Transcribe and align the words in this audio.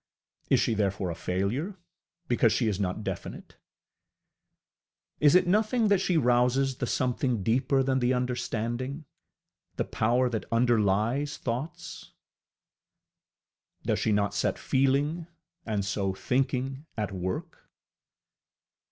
Is 0.49 0.59
she 0.59 0.73
therefore 0.73 1.11
a 1.11 1.15
failure, 1.15 1.77
because 2.27 2.51
she 2.51 2.67
is 2.67 2.79
not 2.79 3.03
definite? 3.03 3.57
Is 5.19 5.35
it 5.35 5.45
nothing 5.45 5.89
that 5.89 6.01
she 6.01 6.17
rouses 6.17 6.77
the 6.77 6.87
something 6.87 7.43
deeper 7.43 7.83
than 7.83 7.99
the 7.99 8.11
understanding 8.11 9.05
the 9.75 9.85
power 9.85 10.27
that 10.27 10.45
underlies 10.51 11.37
thoughts? 11.37 12.13
Does 13.83 13.99
she 13.99 14.11
not 14.11 14.33
set 14.33 14.57
feeling, 14.57 15.27
and 15.67 15.85
so 15.85 16.15
thinking 16.15 16.87
at 16.97 17.11
work? 17.11 17.69